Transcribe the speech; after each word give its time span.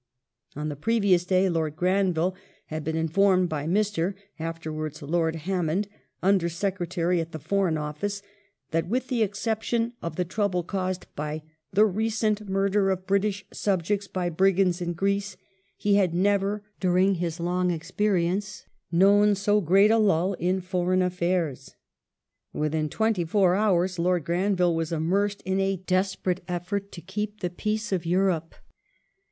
On 0.55 0.67
the 0.69 0.75
previous 0.75 1.25
day 1.25 1.47
Lord 1.47 1.75
Granville 1.75 2.33
had 2.65 2.83
been 2.83 2.95
informed 2.95 3.49
by 3.49 3.67
Mr. 3.67 4.15
(afterwards 4.39 5.03
Lord) 5.03 5.35
Hammond, 5.35 5.87
Under 6.23 6.49
Secretary 6.49 7.21
at 7.21 7.33
the 7.33 7.37
Foreign 7.37 7.77
Office, 7.77 8.23
that, 8.71 8.87
with 8.87 9.09
the 9.09 9.21
exception 9.21 9.93
of 10.01 10.15
the 10.15 10.25
trouble 10.25 10.63
caused 10.63 11.05
by" 11.15 11.43
the 11.73 11.85
recent 11.85 12.49
murder 12.49 12.89
of 12.89 13.05
British 13.05 13.45
subjects 13.53 14.07
by 14.07 14.27
brigands 14.31 14.81
in 14.81 14.93
Greece, 14.93 15.37
he 15.77 15.97
had 15.97 16.15
never, 16.15 16.63
during 16.79 17.13
his 17.21 17.39
long 17.39 17.69
experience, 17.69 18.65
known 18.91 19.35
so 19.35 19.61
great 19.61 19.91
a 19.91 19.99
lull 19.99 20.33
in 20.39 20.61
foreign 20.61 21.01
afFaii 21.01 21.51
s".^ 21.51 21.75
Within 22.53 22.89
twenty 22.89 23.23
four 23.23 23.53
hours 23.53 23.99
Lord 23.99 24.25
Granville 24.25 24.73
was 24.75 24.91
immersed 24.91 25.43
in 25.45 25.59
a 25.59 25.75
desperate 25.77 26.41
effort 26.47 26.91
to 26.93 27.01
keep 27.01 27.41
the 27.41 27.51
peace 27.51 27.91
of 27.91 28.07
Europe. 28.07 28.55